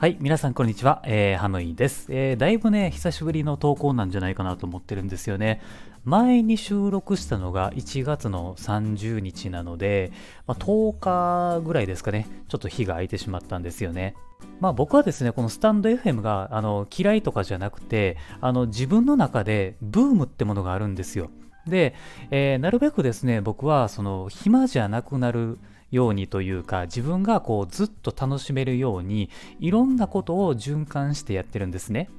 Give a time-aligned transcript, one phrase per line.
[0.00, 5.60] はい、皆さんこんにちは、えー、ハムイです、えー、だいぶね、久しぶりの投稿なんじゃないかなと思ってるんですよね。
[6.04, 10.12] 前に収録したのが1月の30日なので、
[10.46, 14.14] まあ、10日ぐらいですかね、ちょっと日が空いてしまったんですよね。
[14.60, 21.28] まあ僕はですね、このスタンド FM があの嫌いとかじゃなくて、あの自分の中でブームってものがあるんですよ。
[21.66, 21.94] で、
[22.30, 25.58] えー、なるべくですね、僕はその暇じゃなくなる
[25.90, 32.10] ようにというか自分がこうずっと楽しめるようにいろんなことを循環してやってるんですね。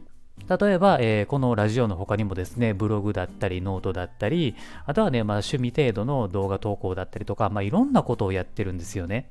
[0.47, 9.29] 例えば、えー、このラジオの他にもですね、ブログだったり、ノートだったり、あとはね、まあ、趣味程度の動画投稿だったりとか、まあ、いろんなことをやってるんですよね。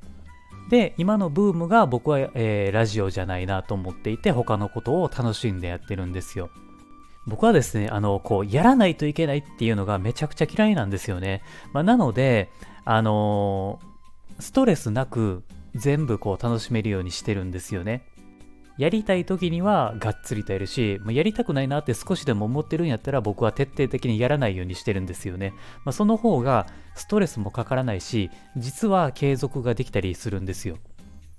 [0.69, 6.51] で、今のブームが僕は、えー、ラジオじゃないなと思っていて、他のことを楽しんでやってるんですよ。
[7.25, 11.41] 僕はですね、あの、こう、やらないといけないっていうのがめちゃくちゃ嫌いなんですよね。
[11.73, 12.49] まあ、なので、
[12.85, 13.79] あの
[14.39, 15.43] ストレスなく
[15.75, 18.03] 全部こう楽しめるようにしてるんですよね。
[18.77, 25.53] やりたい時にはがっつりとやるし、もうやりたくないなって少しでも思ってるんやったら僕は徹底的にやらないようにしてるんですよね。
[25.83, 26.65] まあ、その方が
[26.95, 30.77] ストレスもかからないし、実は継続ができたりするんですよ。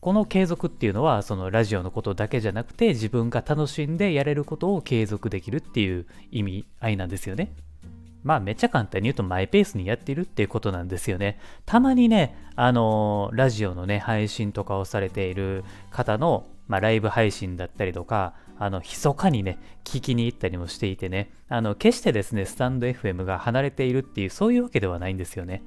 [0.00, 7.52] この継続っていうのはそのラジオのことだけじゃなくて自分が楽しんでやれることを継続できるっていう意味合いなんですよね。
[8.22, 11.38] まあめっちゃ簡単に言うとマイペースにやってるっていうことなんですよね。
[11.66, 25.62] たまにね、あのー、ラジオのね、配信とかをされている方の、まあ、ライブ配信だったりとか、あの、密かにね、聞きに行ったりもしていてね、あの、決してですね、スタンド FM が離れているっていう、そういうわけではないんですよね。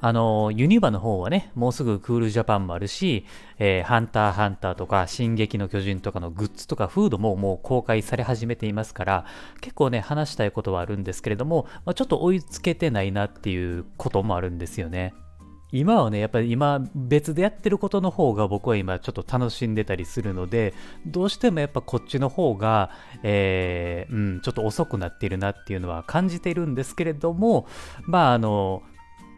[0.00, 3.26] あの、ユニバの方はね、もうすぐクールジャパンもあるし、
[3.58, 9.24] えー、ハンターハンターとか、進撃の巨人とかのグッズとかフードももう公開され始めていますから、
[9.60, 15.14] 結構ね、話したいことはあるんですけれども、まあ、ちょっと追いつけてないなっていうこともあるんですよね。
[15.72, 20.74] 今はね、やっぱり今別でやってることの方が僕は今ちょっと楽しんでたりするので、
[21.06, 22.90] どうしてもやっぱこっちの方が、
[23.22, 27.68] えー、うん、ちょっと遅くなっているなっていうのは感じているんですけれども、
[28.02, 28.82] まああの、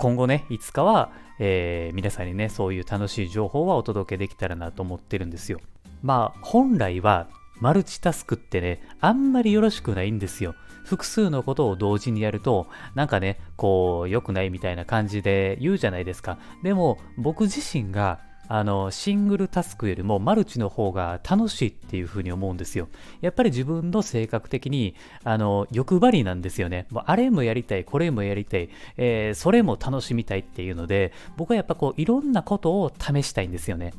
[0.02, 5.60] 今後ね、いつかは、えー、皆さんにね、そういう楽しい情報はお届けできたらなと思ってるんですよ。
[6.02, 7.28] まあ、本来は
[7.60, 10.56] マルチタスクってね、あんまりよろしくないんですよ。
[10.84, 16.36] 複数のことを同時にやると、なんかね、こう、良くないみたいな感じで言うじゃないですか。
[16.64, 22.88] でも、僕自身があの、シングルタスクよりもマルチの方が楽しいっていうふうに思うんですよ。
[23.20, 24.94] やっぱり自分の性格的に、
[25.24, 26.86] あの、欲張りなんですよね。
[26.90, 33.94] もうあれもやりたい、これもやりたい、えー、それも楽しみたいっていうので、僕はやっぱこう、いろんなことを試したいんですよね。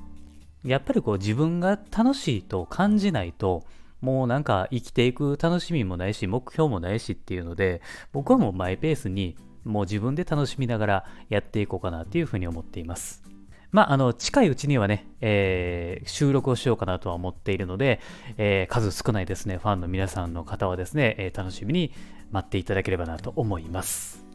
[0.64, 3.64] やっぱりこう、自分が楽しいと感じないと、
[4.02, 13.33] もうなんか生きていく楽しみもないし、目標もないしっていうので、僕はもうマイペースに、もう自分で楽しみながらやっていこうかなっていうふうに思っています。
[13.74, 18.00] まあ、あの、近いうちにはね、えー、収録をしようかなとは思っているので、
[18.38, 21.92] えー、数少ないですね、ファンの皆さんの方はですね、えー、楽しみに
[22.32, 24.33] 待っていただければなと思います。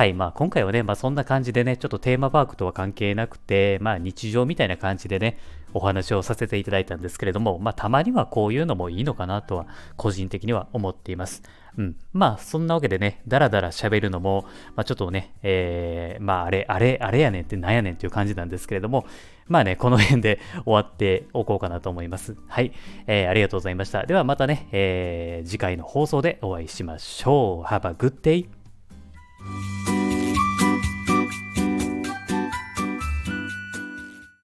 [0.00, 5.36] はい、まあ今回はね、まあそんな感じでね、ちょっとテーマパークとは関係なくて、まあ日常みたいな感じでね、
[5.74, 9.66] お話をさせていただいたんですけれども、まあたまにはこういうのもいいのかなとは、
[9.98, 11.42] 個人的には思っています。
[11.76, 11.96] うん。
[12.14, 19.06] まあ、そんなわけでね、だらだら喋るのも、まあ、ちょっとね、えー、まあ、あれ、あれ、あれやねんってなんやねんっていう感じなんですけれども、
[19.46, 22.36] まあね、この辺で 終わっておこうかなと思います。
[22.48, 22.72] はい。
[23.06, 24.04] えー、ありがとうございました。
[24.04, 27.68] ではまたね、えー、次回の放送でお会いしましょう。
[27.68, 28.59] Have a good day!